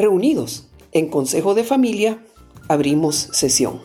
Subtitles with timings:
[0.00, 2.24] reunidos en Consejo de Familia,
[2.68, 3.80] abrimos sesión.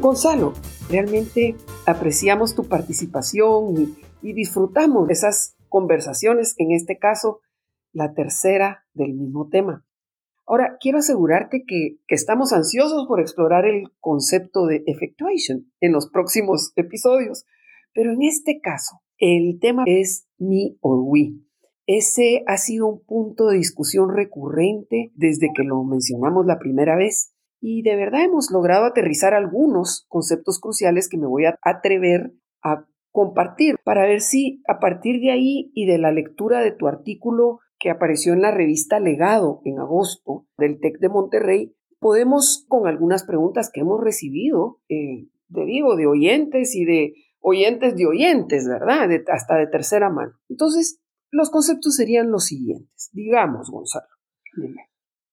[0.00, 0.52] Gonzalo,
[0.88, 1.56] realmente
[1.86, 7.40] apreciamos tu participación y, disfrutamos de esas conversaciones, en este caso,
[7.92, 9.84] la tercera del mismo tema.
[10.46, 16.08] Ahora, quiero asegurarte que, que, estamos ansiosos por explorar el concepto de effectuation en los
[16.08, 17.44] próximos episodios,
[17.92, 21.43] pero en este caso, el tema es me or we.
[21.86, 27.34] Ese ha sido un punto de discusión recurrente desde que lo mencionamos la primera vez
[27.60, 32.86] y de verdad hemos logrado aterrizar algunos conceptos cruciales que me voy a atrever a
[33.10, 37.60] compartir para ver si a partir de ahí y de la lectura de tu artículo
[37.78, 43.24] que apareció en la revista Legado en agosto del TEC de Monterrey, podemos con algunas
[43.24, 49.08] preguntas que hemos recibido, eh, de digo, de oyentes y de oyentes de oyentes, ¿verdad?
[49.28, 50.32] hasta de tercera mano.
[50.48, 51.03] Entonces,
[51.34, 53.10] los conceptos serían los siguientes.
[53.12, 54.06] Digamos, Gonzalo,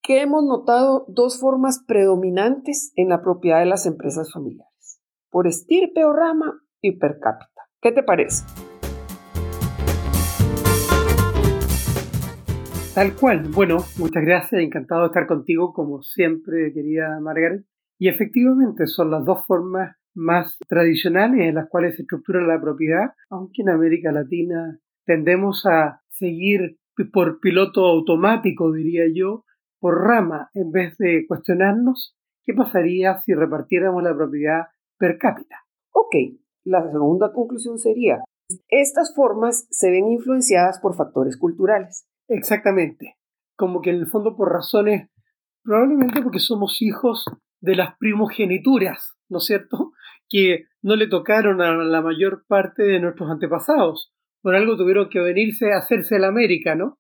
[0.02, 6.04] que hemos notado dos formas predominantes en la propiedad de las empresas familiares, por estirpe
[6.04, 7.62] o rama y per cápita.
[7.80, 8.44] ¿Qué te parece?
[12.96, 13.50] Tal cual.
[13.54, 14.60] Bueno, muchas gracias.
[14.60, 17.64] Encantado de estar contigo, como siempre, querida Margaret.
[18.00, 23.12] Y efectivamente son las dos formas más tradicionales en las cuales se estructura la propiedad,
[23.30, 24.80] aunque en América Latina
[25.12, 26.78] tendemos a seguir
[27.12, 29.44] por piloto automático, diría yo,
[29.80, 34.68] por rama, en vez de cuestionarnos qué pasaría si repartiéramos la propiedad
[34.98, 35.58] per cápita.
[35.92, 36.16] Ok,
[36.64, 38.24] la segunda conclusión sería,
[38.70, 42.08] estas formas se ven influenciadas por factores culturales.
[42.30, 43.18] Exactamente,
[43.58, 45.10] como que en el fondo por razones,
[45.64, 47.26] probablemente porque somos hijos
[47.60, 49.92] de las primogenituras, ¿no es cierto?
[50.30, 54.14] Que no le tocaron a la mayor parte de nuestros antepasados.
[54.42, 56.98] Por algo tuvieron que venirse a hacerse la América, ¿no?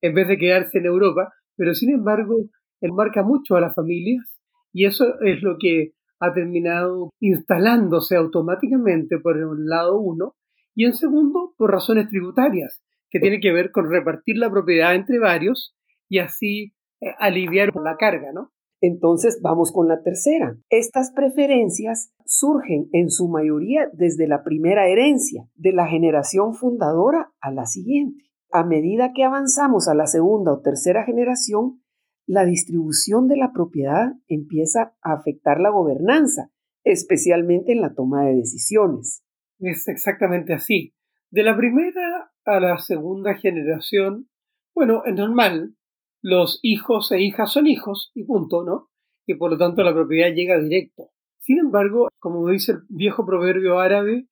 [0.00, 2.36] en vez de quedarse en Europa, pero sin embargo
[2.80, 4.38] enmarca mucho a las familias
[4.72, 10.34] y eso es lo que ha terminado instalándose automáticamente por un lado uno
[10.74, 15.18] y en segundo por razones tributarias que tiene que ver con repartir la propiedad entre
[15.18, 15.74] varios
[16.08, 18.52] y así eh, aliviar la carga, ¿no?
[18.86, 20.56] Entonces vamos con la tercera.
[20.70, 27.50] Estas preferencias surgen en su mayoría desde la primera herencia, de la generación fundadora a
[27.50, 28.22] la siguiente.
[28.52, 31.82] A medida que avanzamos a la segunda o tercera generación,
[32.26, 36.52] la distribución de la propiedad empieza a afectar la gobernanza,
[36.84, 39.24] especialmente en la toma de decisiones.
[39.58, 40.94] Es exactamente así.
[41.30, 44.28] De la primera a la segunda generación,
[44.76, 45.74] bueno, es normal,
[46.22, 48.88] los hijos e hijas son hijos y punto, ¿no?
[49.26, 51.10] Y por lo tanto la propiedad llega directo.
[51.38, 54.26] Sin embargo, como dice el viejo proverbio árabe,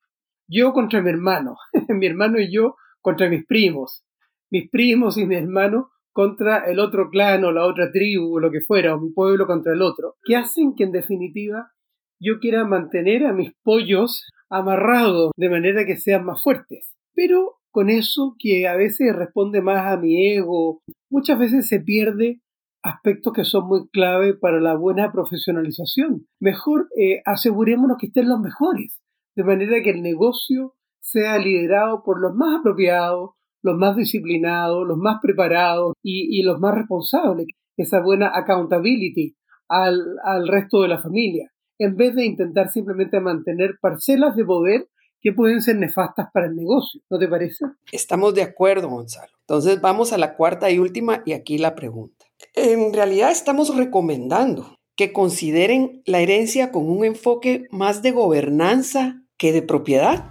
[0.49, 1.57] yo contra mi hermano,
[1.89, 4.05] mi hermano y yo contra mis primos,
[4.51, 8.51] mis primos y mi hermano contra el otro clan o la otra tribu o lo
[8.51, 11.73] que fuera, o mi pueblo contra el otro, que hacen que en definitiva
[12.21, 16.95] yo quiera mantener a mis pollos amarrados de manera que sean más fuertes.
[17.15, 20.83] Pero con eso que a veces responde más a mi ego,
[21.15, 22.41] muchas veces se pierde
[22.83, 26.27] aspectos que son muy clave para la buena profesionalización.
[26.41, 29.01] Mejor eh, asegurémonos que estén los mejores,
[29.37, 33.31] de manera que el negocio sea liderado por los más apropiados,
[33.63, 37.47] los más disciplinados, los más preparados y, los más responsables,
[37.77, 39.37] esa buena accountability
[39.69, 44.89] al, al resto de la familia, en vez de intentar simplemente mantener parcelas de poder
[45.25, 47.65] que pueden ser nefastas para el negocio, ¿no te parece?
[47.91, 49.33] Estamos de acuerdo, Gonzalo.
[49.41, 52.27] Entonces vamos a la cuarta y última y aquí la pregunta.
[52.53, 59.55] En realidad estamos recomendando que consideren la herencia con un enfoque más de gobernanza que
[59.55, 60.29] de propiedad.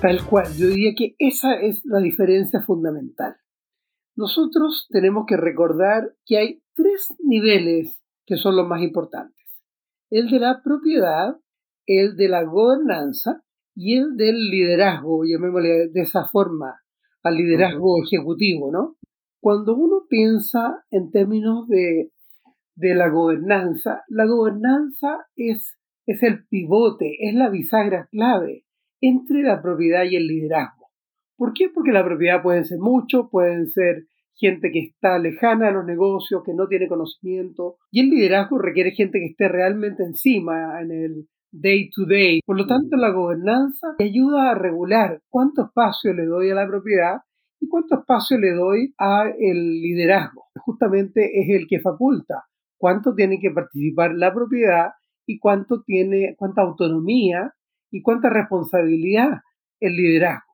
[0.00, 3.36] Tal cual, yo diría que esa es la diferencia fundamental.
[4.16, 7.94] Nosotros tenemos que recordar que hay tres niveles
[8.24, 9.37] que son los más importantes.
[10.10, 11.36] El de la propiedad,
[11.86, 13.42] el de la gobernanza
[13.74, 16.80] y el del liderazgo, llamémosle de esa forma,
[17.22, 18.96] al liderazgo ejecutivo, ¿no?
[19.40, 22.10] Cuando uno piensa en términos de,
[22.74, 28.64] de la gobernanza, la gobernanza es, es el pivote, es la bisagra clave
[29.00, 30.88] entre la propiedad y el liderazgo.
[31.36, 31.68] ¿Por qué?
[31.68, 34.06] Porque la propiedad pueden ser muchos, pueden ser
[34.38, 38.92] gente que está lejana a los negocios, que no tiene conocimiento, y el liderazgo requiere
[38.92, 42.40] gente que esté realmente encima en el day to day.
[42.44, 47.16] Por lo tanto, la gobernanza ayuda a regular cuánto espacio le doy a la propiedad
[47.60, 50.44] y cuánto espacio le doy al liderazgo.
[50.54, 52.44] Justamente es el que faculta
[52.76, 54.90] cuánto tiene que participar la propiedad
[55.26, 57.52] y cuánto tiene, cuánta autonomía
[57.90, 59.40] y cuánta responsabilidad
[59.80, 60.44] el liderazgo.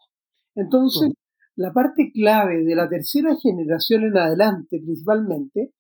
[0.57, 1.13] Entonces,
[1.57, 5.73] la parte clave de la tercera generación en adelante, principalmente,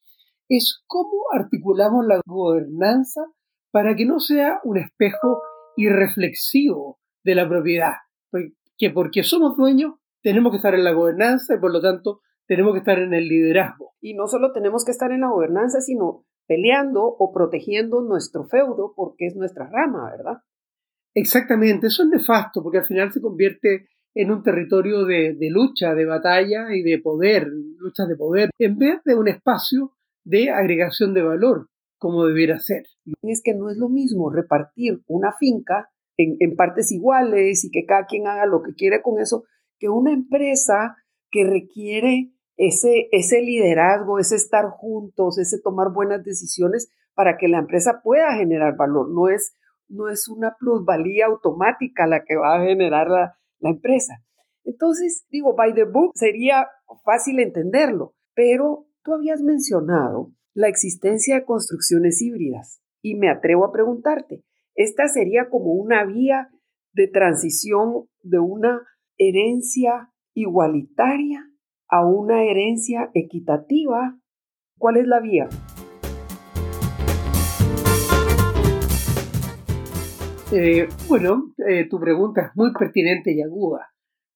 [0.48, 3.22] es cómo articulamos la gobernanza
[3.70, 5.42] para que no sea un espejo
[5.76, 7.94] irreflexivo de la propiedad.
[8.76, 12.72] Que porque somos dueños, tenemos que estar en la gobernanza y por lo tanto tenemos
[12.72, 13.94] que estar en el liderazgo.
[14.00, 18.92] Y no solo tenemos que estar en la gobernanza, sino peleando o protegiendo nuestro feudo
[18.94, 20.42] porque es nuestra rama, ¿verdad?
[21.14, 26.06] Exactamente, eso es nefasto porque al final se convierte en un territorio de, lucha, de
[26.06, 29.92] batalla y de poder, luchas de poder, en vez de un espacio
[30.24, 31.68] de agregación de valor,
[31.98, 32.84] como debiera ser.
[33.22, 37.86] Es que no es lo mismo repartir una finca en, en partes iguales y que
[37.86, 39.44] cada quien haga lo que quiere con eso,
[39.78, 40.96] que una empresa
[41.30, 47.58] que requiere ese, ese liderazgo, ese estar juntos, ese tomar buenas decisiones para que la
[47.58, 49.10] empresa pueda generar valor.
[49.10, 49.56] No es,
[49.88, 54.22] no es una plusvalía automática la que va a generar la, la empresa.
[54.64, 56.68] Entonces, digo, by the book sería
[57.04, 63.72] fácil entenderlo, pero tú habías mencionado la existencia de construcciones híbridas y me atrevo a
[63.72, 64.44] preguntarte,
[64.74, 66.50] ¿esta sería como una vía
[66.92, 68.80] de transición de una
[69.18, 71.48] herencia igualitaria
[71.88, 74.18] a una herencia equitativa.
[74.78, 75.48] ¿Cuál es la vía?
[80.56, 83.88] Eh, bueno, eh, tu pregunta es muy pertinente y aguda,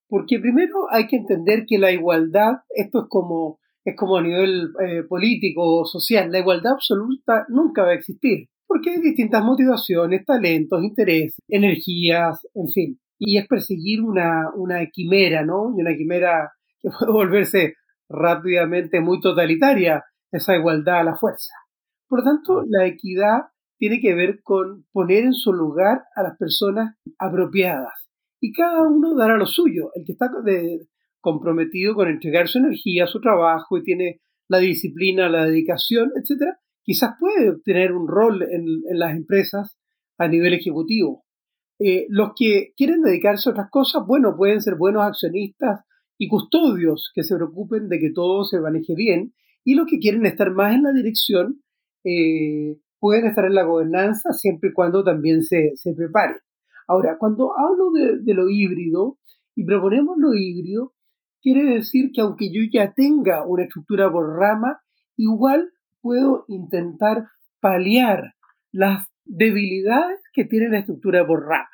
[0.05, 4.67] porque primero hay que entender que la igualdad, esto es como, es como a nivel
[4.85, 10.25] eh, político o social, la igualdad absoluta nunca va a existir, porque hay distintas motivaciones,
[10.25, 15.73] talentos, intereses, energías, en fin, y es perseguir una, una quimera, ¿no?
[15.77, 16.51] Y una quimera
[16.81, 17.73] que puede volverse
[18.09, 21.53] rápidamente muy totalitaria, esa igualdad a la fuerza.
[22.09, 23.43] Por lo tanto, la equidad
[23.79, 28.09] tiene que ver con poner en su lugar a las personas apropiadas
[28.41, 29.91] y cada uno dará lo suyo.
[29.95, 30.29] El que está
[31.21, 37.11] comprometido con entregar su energía, su trabajo y tiene la disciplina, la dedicación, etcétera, quizás
[37.19, 39.77] puede tener un rol en, las empresas
[40.17, 41.23] a nivel ejecutivo.
[41.79, 45.85] Eh, los que quieren dedicarse a otras cosas, bueno, pueden ser buenos accionistas
[46.17, 49.33] y custodios que se preocupen de que todo se maneje bien
[49.63, 51.61] y los que quieren estar más en la dirección
[52.03, 56.37] eh, pueden estar en la gobernanza siempre y cuando también se, se preparen.
[56.87, 59.19] Ahora, cuando hablo de, lo híbrido
[59.55, 60.93] y proponemos lo híbrido,
[61.39, 64.81] quiere decir que aunque yo ya tenga una estructura por rama,
[65.15, 65.69] igual
[66.01, 67.25] puedo intentar
[67.59, 68.33] paliar
[68.71, 71.69] las debilidades que tiene la estructura por rama.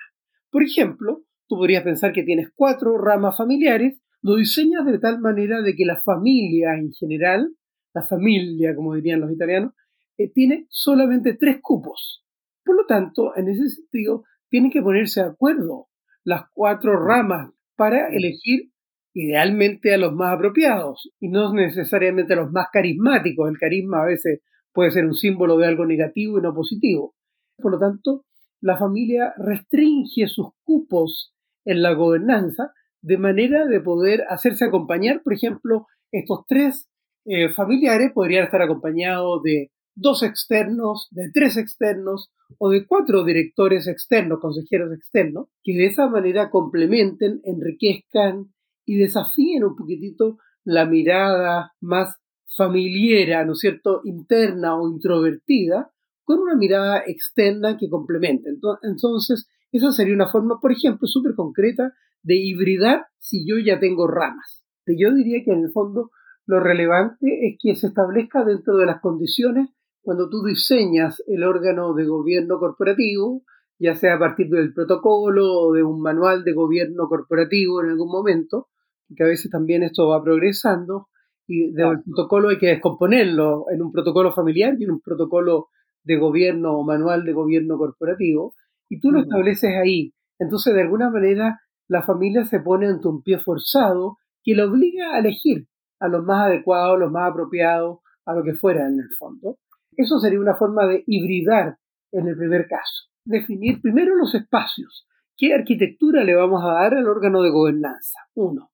[0.51, 5.61] Por ejemplo, tú podrías pensar que tienes cuatro ramas familiares lo diseñas de tal manera
[5.61, 7.55] de que la familia en general,
[7.93, 9.73] la familia, como dirían los italianos,
[10.17, 12.23] eh, tiene solamente tres cupos.
[12.63, 15.87] Por lo tanto, en ese sentido, tienen que ponerse de acuerdo
[16.23, 18.71] las cuatro ramas para elegir
[19.13, 23.49] idealmente a los más apropiados y no necesariamente a los más carismáticos.
[23.49, 24.41] El carisma a veces
[24.73, 27.15] puede ser un símbolo de algo negativo y no positivo.
[27.57, 28.25] Por lo tanto,
[28.61, 31.33] la familia restringe sus cupos
[31.65, 36.89] en la gobernanza de manera de poder hacerse acompañar, por ejemplo, estos tres
[37.25, 43.87] eh, familiares podrían estar acompañados de dos externos, de tres externos o de cuatro directores
[43.87, 48.53] externos, consejeros externos, que de esa manera complementen, enriquezcan
[48.85, 52.15] y desafíen un poquitito la mirada más
[52.55, 55.91] familiar, ¿no es cierto?, interna o introvertida,
[56.23, 58.49] con una mirada externa que complemente.
[58.83, 64.07] Entonces, esa sería una forma, por ejemplo, súper concreta de hibridar si yo ya tengo
[64.07, 64.63] ramas.
[64.87, 66.11] Yo diría que en el fondo
[66.45, 69.69] lo relevante es que se establezca dentro de las condiciones
[70.05, 73.41] cuando tú diseñas el órgano de gobierno corporativo,
[73.79, 78.09] ya sea a partir del protocolo o de un manual de gobierno corporativo en algún
[78.09, 78.67] momento,
[79.15, 81.07] que a veces también esto va progresando,
[81.47, 85.69] y del protocolo hay que descomponerlo en un protocolo familiar y en un protocolo
[86.03, 88.53] de gobierno o manual de gobierno corporativo,
[88.87, 90.13] y tú lo estableces ahí.
[90.37, 95.15] Entonces, de alguna manera, la familia se pone ante un pie forzado que le obliga
[95.15, 95.65] a elegir
[95.99, 99.57] a los más adecuados, los más apropiados, a lo que fuera en el fondo.
[99.97, 101.77] Eso sería una forma de hibridar
[102.11, 103.09] en el primer caso.
[103.25, 105.07] Definir primero los espacios.
[105.37, 108.19] ¿Qué arquitectura le vamos a dar al órgano de gobernanza?
[108.33, 108.71] Uno.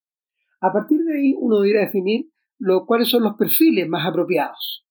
[0.62, 2.28] A partir de ahí uno debería definir
[2.60, 4.86] lo, cuáles son los perfiles más apropiados.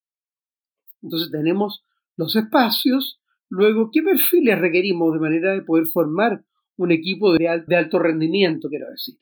[1.01, 1.85] Entonces tenemos
[2.17, 6.43] los espacios, luego qué perfiles requerimos de manera de poder formar
[6.77, 9.15] un equipo de, alto rendimiento, quiero decir.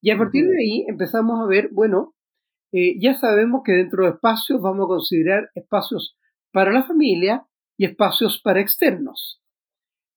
[0.00, 2.14] Y a partir de ahí empezamos a ver, bueno,
[2.72, 6.16] eh, ya sabemos que dentro de espacios vamos a considerar espacios
[6.54, 7.44] para la familia
[7.76, 9.42] y espacios para externos.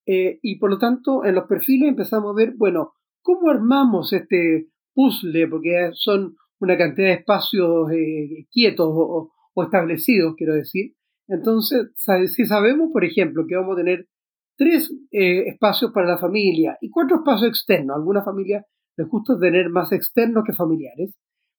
[0.05, 4.69] Eh, y por lo tanto, en los perfiles empezamos a ver, bueno, ¿cómo armamos este
[4.93, 5.47] puzzle?
[5.47, 10.93] Porque son una cantidad de espacios eh, quietos o, establecidos, quiero decir.
[11.27, 14.07] Entonces, si sabemos, por ejemplo, que vamos a tener
[14.55, 18.63] tres eh, espacios para la familia y cuatro espacios externos, a algunas familias
[18.95, 21.15] les gusta tener más externos que familiares,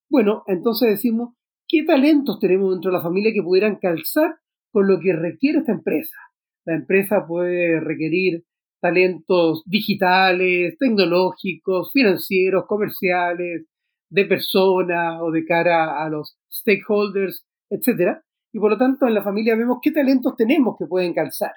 [0.09, 1.35] bueno, entonces decimos,
[1.67, 4.39] ¿qué talentos tenemos dentro de la familia que pudieran calzar
[4.71, 6.17] con lo que requiere esta empresa?
[6.65, 8.43] La empresa puede requerir
[8.81, 13.65] talentos digitales, tecnológicos, financieros, comerciales,
[14.09, 18.19] de persona o de cara a los stakeholders, etc.
[18.51, 21.51] Y por lo tanto en la familia vemos qué talentos tenemos que pueden calzar.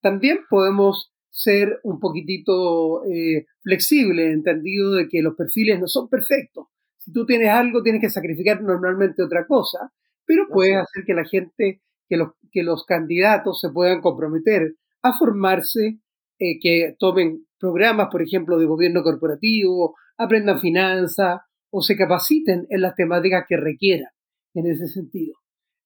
[0.00, 6.66] También podemos ser un poquitito eh, flexibles, entendido de que los perfiles no son perfectos.
[6.96, 9.90] Si tú tienes algo, tienes que sacrificar normalmente otra cosa,
[10.24, 15.16] pero puedes hacer que la gente, que los, que los candidatos se puedan comprometer a
[15.16, 16.00] formarse,
[16.38, 22.80] eh, que tomen programas, por ejemplo, de gobierno corporativo, aprendan finanzas, o se capaciten en
[22.80, 24.10] las temáticas que requieran
[24.54, 25.34] en ese sentido.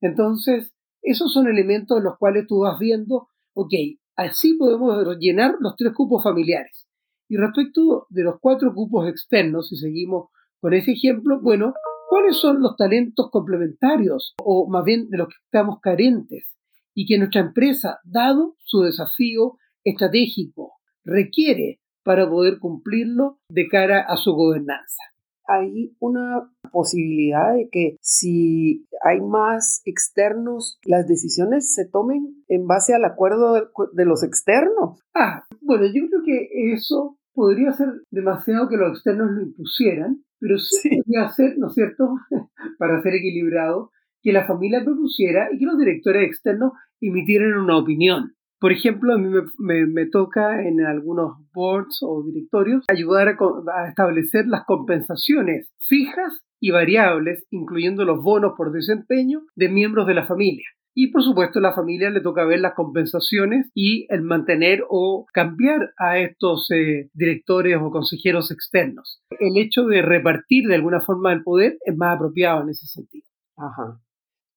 [0.01, 3.73] Entonces, esos son elementos en los cuales tú vas viendo, ok,
[4.17, 6.87] así podemos llenar los tres cupos familiares.
[7.29, 10.29] Y respecto de los cuatro cupos externos, si seguimos
[10.61, 11.75] con ese ejemplo, bueno,
[12.13, 16.55] ¿cuáles son los talentos complementarios o más bien de los que estamos carentes
[16.93, 20.75] y que nuestra empresa, dado su desafío estratégico,
[21.07, 25.03] requiere para poder cumplirlo de cara a su gobernanza?
[25.47, 32.95] hay una posibilidad de que si hay más externos, las decisiones se tomen en base
[32.95, 35.01] al acuerdo de, los externos.
[35.15, 40.59] Ah, bueno, yo creo que eso podría ser demasiado que los externos lo impusieran, pero
[40.59, 42.17] sí, podría ser, ¿no es cierto?,
[42.79, 43.91] para ser equilibrado,
[44.23, 48.35] que la familia propusiera y que los directores externos emitieran una opinión.
[48.59, 54.65] Por ejemplo, a mí me, toca en algunos boards o directorios ayudar a, establecer las
[54.65, 60.67] compensaciones fijas y variables, incluyendo los bonos por desempeño de miembros de la familia.
[60.95, 65.27] Y por supuesto a la familia le toca ver las compensaciones y el mantener o
[65.33, 69.23] cambiar a estos eh, directores o consejeros externos.
[69.41, 73.27] El hecho de repartir de alguna forma el poder es más apropiado en ese sentido.
[73.57, 74.01] Ajá.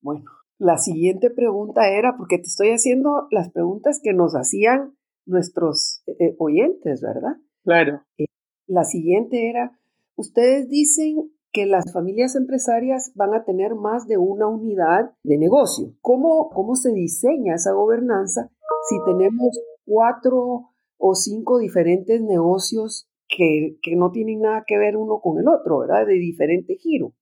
[0.02, 0.26] Bueno,
[0.58, 6.16] la siguiente pregunta era, porque te estoy haciendo las preguntas que nos hacían nuestros eh,
[6.20, 7.38] eh, oyentes, ¿verdad?
[7.64, 8.02] Claro.
[8.18, 8.26] Eh,
[8.68, 9.78] la siguiente era,
[10.16, 15.94] ustedes dicen que las familias empresarias van a tener más de una unidad de negocio.
[16.02, 18.52] ¿Cómo, cómo se diseña esa gobernanza
[18.90, 25.22] si tenemos cuatro o cinco diferentes negocios que, que no tienen nada que ver uno
[25.24, 26.06] con el otro, ¿verdad?
[26.06, 27.14] De diferente giro.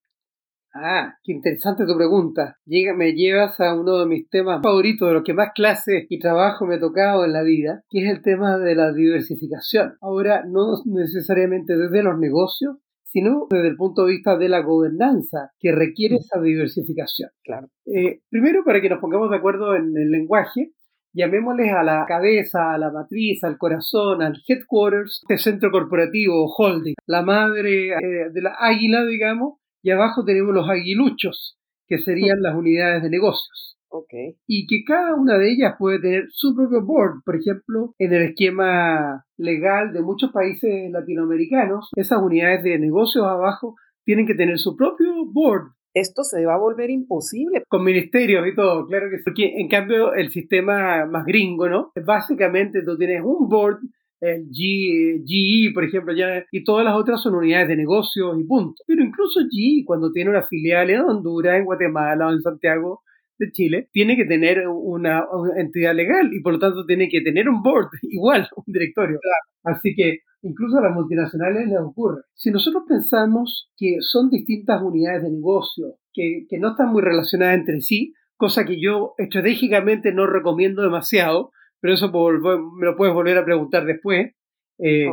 [0.76, 2.58] Ah, qué interesante tu pregunta.
[2.66, 6.18] Llega, me llevas a uno de mis temas favoritos, de los que más clases y
[6.18, 9.94] trabajo me he tocado en la vida, que es el tema de la diversificación.
[10.02, 12.78] Ahora, no necesariamente desde los negocios,
[13.14, 17.30] sino desde el punto de vista de la gobernanza que requiere esa diversificación.
[17.44, 17.68] Claro.
[17.86, 20.72] Eh, primero, para que nos pongamos de acuerdo en el lenguaje,
[21.14, 26.96] llamémosles a la cabeza, a la matriz, al corazón, al headquarters, este centro corporativo, holding,
[27.06, 32.56] la madre eh, de la águila, digamos, y abajo tenemos los aguiluchos, que serían las
[32.56, 33.78] unidades de negocios.
[33.96, 34.38] Okay.
[34.48, 37.22] Y que cada una de ellas puede tener su propio board.
[37.24, 43.76] Por ejemplo, en el esquema legal de muchos países latinoamericanos, esas unidades de negocios abajo
[44.04, 45.74] tienen que tener su propio board.
[45.94, 47.62] Esto se va a volver imposible.
[47.70, 49.24] Con ministerios y todo, claro que sí.
[49.26, 51.92] Porque en cambio el sistema más gringo, ¿no?
[52.04, 53.78] Básicamente tú tienes un board
[54.22, 58.82] el GE, por ejemplo, ya, y todas las otras son unidades de negocios y punto.
[58.88, 63.02] Pero incluso GE, cuando tiene una filial en Honduras, en Guatemala o en Santiago
[63.40, 65.26] de Chile, tiene que tener una,
[65.58, 69.20] entidad legal y por lo tanto tiene que tener un board, igual, un directorio.
[69.64, 72.22] Así que incluso a las multinacionales les ocurre.
[72.34, 77.60] Si nosotros pensamos que son distintas unidades de negocio, que, que no están muy relacionadas
[77.60, 83.38] entre sí, cosa que yo estratégicamente no recomiendo demasiado, pero eso me lo puedes volver
[83.38, 84.32] a preguntar después.
[84.80, 85.08] Eh,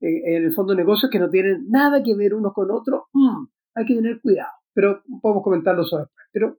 [0.00, 3.44] eh, en el fondo, negocios que no tienen nada que ver unos con otros, mm,
[3.74, 4.50] hay que tener cuidado.
[4.74, 6.08] Pero podemos comentarlo después.
[6.32, 6.58] Pero,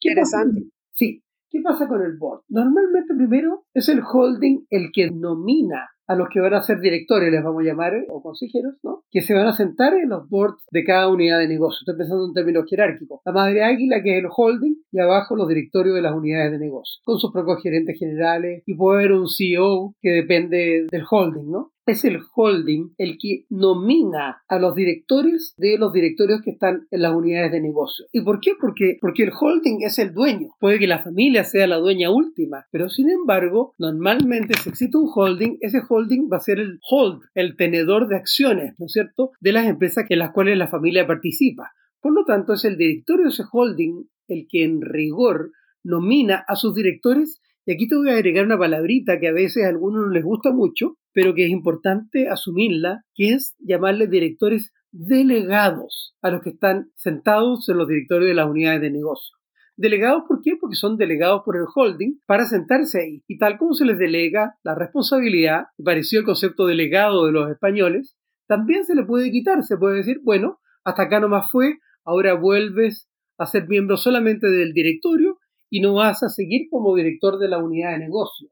[0.00, 0.62] ¿qué Interesante.
[0.92, 2.42] sí, ¿qué pasa con el board?
[2.48, 7.32] Normalmente, primero, es el holding el que nomina a los que van a ser directores,
[7.32, 9.02] les vamos a llamar, eh, o consejeros, ¿no?
[9.10, 11.78] Que se van a sentar en los boards de cada unidad de negocio.
[11.80, 13.20] Estoy pensando en términos jerárquicos.
[13.24, 16.58] La madre águila, que es el holding, y abajo los directorios de las unidades de
[16.58, 21.50] negocio, con sus propios gerentes generales, y puede haber un CEO que depende del holding,
[21.50, 21.72] ¿no?
[21.86, 27.02] Es el holding el que nomina a los directores de los directorios que están en
[27.02, 28.06] las unidades de negocio.
[28.12, 28.52] ¿Y por qué?
[28.60, 30.48] Porque, porque el holding es el dueño.
[30.58, 35.10] Puede que la familia sea la dueña última, pero sin embargo, normalmente si existe un
[35.14, 39.30] holding, ese holding va a ser el hold, el tenedor de acciones, ¿no es cierto?,
[39.40, 41.72] de las empresas en las cuales la familia participa.
[42.00, 45.52] Por lo tanto, es el directorio de ese holding el que en rigor
[45.86, 47.40] nomina a sus directores.
[47.68, 50.22] Y aquí te voy a agregar una palabrita que a veces a algunos no les
[50.22, 56.50] gusta mucho, pero que es importante asumirla, que es llamarle directores delegados a los que
[56.50, 59.36] están sentados en los directorios de las unidades de negocio.
[59.76, 60.52] Delegados, ¿por qué?
[60.60, 63.24] Porque son delegados por el holding para sentarse ahí.
[63.26, 68.16] Y tal como se les delega la responsabilidad, pareció el concepto delegado de los españoles,
[68.46, 69.64] también se le puede quitar.
[69.64, 73.08] Se puede decir, bueno, hasta acá nomás fue, ahora vuelves
[73.38, 75.35] a ser miembro solamente del directorio
[75.70, 78.48] y no vas a seguir como director de la unidad de negocio,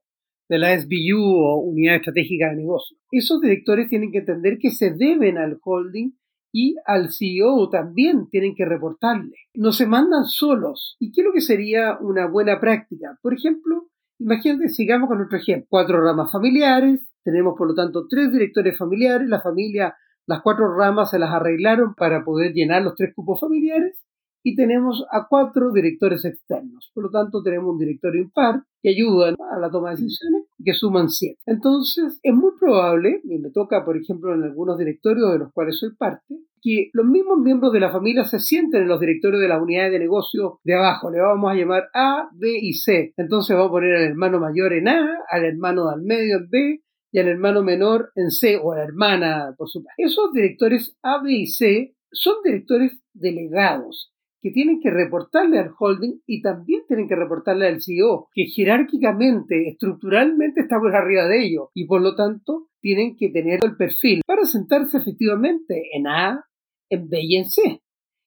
[0.49, 2.97] de la SBU o unidad estratégica de negocio.
[3.11, 6.13] Esos directores tienen que entender que se deben al holding
[6.53, 9.35] y al CEO también tienen que reportarle.
[9.55, 10.97] No se mandan solos.
[11.01, 13.19] ¿Y qué es lo que sería una buena práctica?
[13.23, 15.67] Por ejemplo, imagínate, sigamos con nuestro ejemplo.
[15.69, 21.11] Cuatro ramas familiares, tenemos por lo tanto tres directores familiares, la familia, las cuatro ramas
[21.11, 23.99] se las arreglaron para poder llenar los tres cupos familiares
[24.47, 26.91] y tenemos a cuatro directores externos.
[26.95, 30.65] Por lo tanto, tenemos un directorio impar que ayudan a la toma de decisiones y
[30.65, 31.41] que suman siete.
[31.47, 35.79] Entonces, es muy probable, y me toca, por ejemplo, en algunos directorios de los cuales
[35.79, 39.49] soy parte, que los mismos miembros de la familia se sienten en los directorios de
[39.49, 41.11] las unidades de negocio de abajo.
[41.11, 43.15] Le vamos a llamar A, B y C.
[43.17, 46.81] Entonces vamos a poner al hermano mayor en A, al hermano del medio en B
[47.13, 49.95] y al hermano menor en C o a la hermana, por supuesto.
[49.99, 54.14] Esos directores A, B y C son directores delegados
[54.45, 59.71] que tienen que reportarle al holding y también tienen que reportarle al CEO, que jerárquicamente,
[59.71, 64.21] estructuralmente está por arriba de ellos y por lo tanto tienen que tener el perfil
[64.27, 66.45] para sentarse efectivamente en A,
[66.91, 67.81] en B y en C.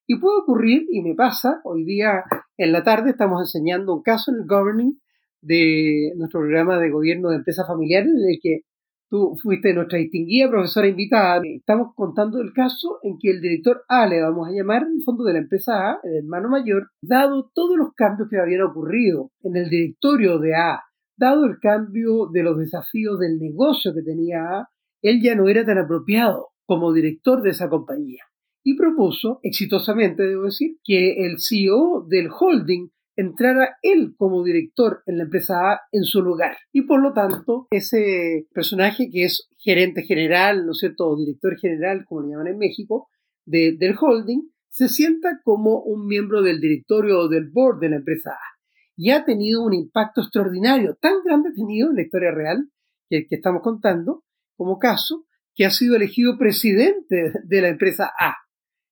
[0.07, 2.24] Y puede ocurrir, y me pasa, hoy día
[2.57, 4.93] en la tarde estamos enseñando un caso en el governing
[5.41, 8.62] de nuestro programa de gobierno de empresas familiares en el que
[9.10, 11.41] Tú fuiste nuestra distinguida profesora invitada.
[11.46, 15.04] Estamos contando el caso en que el director A, le vamos a llamar en el
[15.06, 19.32] fondo de la empresa A, el hermano mayor, dado todos los cambios que habían ocurrido
[19.43, 20.82] en el directorio de A,
[21.17, 24.70] dado el cambio de los desafíos del negocio que tenía A,
[25.02, 28.24] él ya no era tan apropiado como director de esa compañía.
[28.62, 35.17] Y propuso, exitosamente debo decir, que el CEO del holding entrara él como director en
[35.17, 36.56] la empresa A en su lugar.
[36.71, 41.58] Y por lo tanto, ese personaje que es gerente general, ¿no es cierto?, o director
[41.58, 43.10] general, como le llaman en México,
[43.45, 48.32] del holding, se sienta como un miembro del directorio o del board de la empresa
[48.32, 48.58] A.
[48.95, 52.69] Y ha tenido un impacto extraordinario, tan grande ha tenido en la historia real
[53.10, 54.23] que, que estamos contando,
[54.56, 55.25] como caso,
[55.56, 58.36] que ha sido elegido presidente de la empresa A,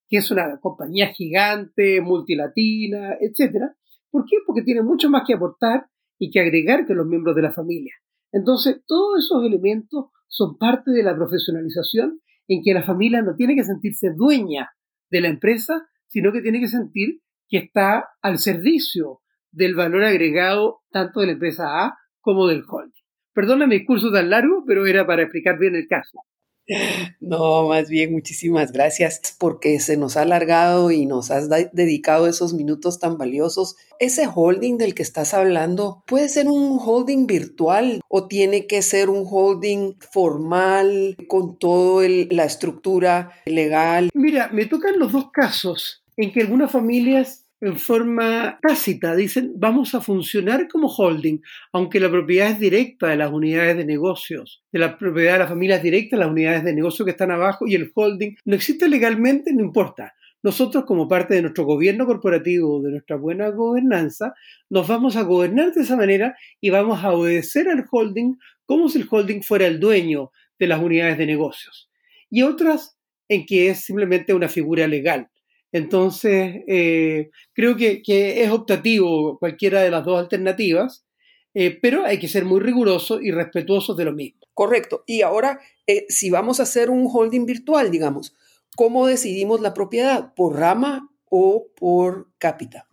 [0.08, 3.76] que es una compañía gigante, multilatina, etcétera,
[4.16, 4.38] ¿Por qué?
[4.46, 7.92] Porque tiene mucho más que aportar y que agregar que los miembros de la familia.
[8.32, 13.56] Entonces, todos esos elementos son parte de la profesionalización en que la familia no tiene
[13.56, 14.70] que sentirse dueña
[15.12, 19.20] de la empresa, sino que tiene que sentir que está al servicio
[19.52, 22.94] del valor agregado tanto de la empresa A como del holding.
[23.34, 26.20] Perdona mi discurso tan largo, pero era para explicar bien el caso.
[27.20, 32.54] No, más bien, muchísimas gracias porque se nos ha alargado y nos has dedicado esos
[32.54, 33.76] minutos tan valiosos.
[34.00, 39.10] Ese holding del que estás hablando puede ser un holding virtual o tiene que ser
[39.10, 44.10] un holding formal con toda la estructura legal.
[44.14, 49.16] Mira, me tocan los dos casos en que algunas familias en forma tácita.
[49.16, 51.40] Dicen, vamos a funcionar como holding,
[51.72, 55.50] aunque la propiedad es directa de las unidades de negocios, de la propiedad de las
[55.50, 59.54] familias directas, las unidades de negocio que están abajo y el holding no existe legalmente,
[59.54, 60.14] no importa.
[60.44, 64.36] Nosotros, como parte de nuestro gobierno corporativo, de nuestra buena gobernanza,
[64.70, 69.00] nos vamos a gobernar de esa manera y vamos a obedecer al holding como si
[69.00, 71.90] el holding fuera el dueño de las unidades de negocios.
[72.30, 72.96] Y otras
[73.28, 75.30] en que es simplemente una figura legal.
[75.76, 81.06] Entonces, eh, creo que, es optativo cualquiera de las dos alternativas,
[81.54, 84.40] eh, pero hay que ser muy rigurosos y respetuosos de lo mismo.
[84.54, 85.04] Correcto.
[85.06, 88.34] Y ahora, eh, si vamos a hacer un holding virtual, digamos,
[88.78, 90.34] ¿cómo decidimos la propiedad?
[90.34, 92.88] ¿Por rama o por cápita?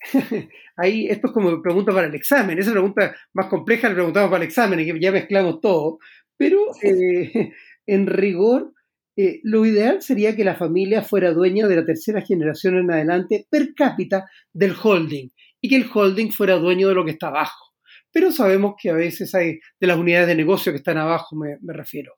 [0.76, 2.56] Ahí, esto es como pregunta para el examen.
[2.56, 5.98] Esa pregunta más compleja la preguntamos para el examen, y ya mezclamos todo.
[6.36, 6.60] Pero
[7.86, 8.74] en rigor,
[9.20, 13.48] eh, lo ideal sería que la familia fuera dueña de la tercera generación en adelante
[13.50, 17.74] per cápita del holding y que el holding fuera dueño de lo que está abajo.
[18.12, 21.58] Pero sabemos que a veces hay de las unidades de negocio que están abajo, me,
[21.72, 22.14] refiero.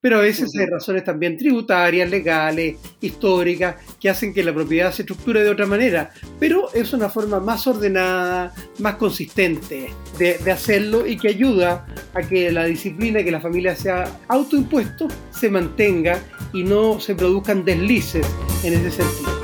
[0.00, 5.02] Pero a veces hay razones también tributarias, legales, históricas, que hacen que la propiedad se
[5.02, 6.10] estructure de otra manera.
[6.40, 12.22] Pero es una forma más ordenada, más consistente de, de hacerlo y que ayuda a
[12.22, 16.20] que la disciplina, que la familia sea autoimpuesto, se mantenga
[16.52, 18.26] y no se produzcan deslices
[18.64, 19.42] en ese sentido.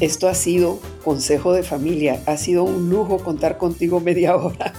[0.00, 2.22] Esto ha sido Consejo de Familia.
[2.26, 4.72] Ha sido un lujo contar contigo media hora.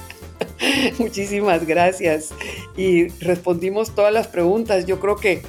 [1.00, 2.34] Muchísimas gracias.
[2.82, 4.88] Y respondimos todas las preguntas.
[4.88, 5.44] Yo creo que,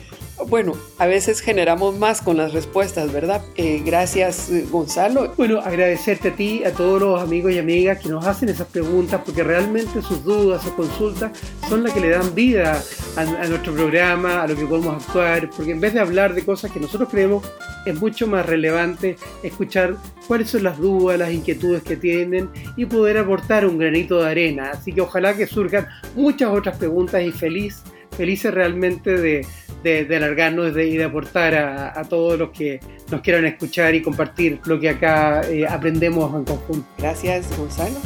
[0.49, 3.43] bueno, a veces generamos más con las respuestas, ¿verdad?
[3.57, 5.33] Eh, gracias, Gonzalo.
[5.37, 9.21] Bueno, agradecerte a ti, a todos los amigos y amigas que nos hacen esas preguntas,
[9.25, 11.33] porque realmente sus dudas, sus consultas
[11.69, 12.83] son las que le dan vida
[13.17, 16.45] a, a nuestro programa, a lo que podemos actuar, porque en vez de hablar de
[16.45, 17.45] cosas que nosotros creemos,
[17.85, 23.19] es mucho más relevante escuchar cuáles son las dudas, las inquietudes que tienen y poder
[23.19, 24.71] aportar un granito de arena.
[24.73, 27.83] Así que ojalá que surjan muchas otras preguntas y feliz,
[28.17, 29.47] felices realmente de,
[29.83, 34.81] de, alargarnos y de aportar a, todos los que nos quieran escuchar y compartir lo
[34.81, 36.87] que acá eh, aprendemos en conjunto.
[36.99, 37.97] Gracias, Gonzalo.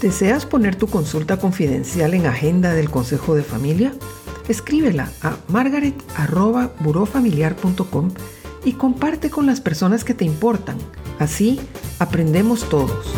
[0.00, 3.92] ¿Deseas poner tu consulta confidencial en agenda del Consejo de Familia?
[4.48, 8.10] Escríbela a margaret.burofamiliar.com
[8.64, 10.78] y comparte con las personas que te importan.
[11.18, 11.60] Así
[11.98, 13.12] aprendemos todos.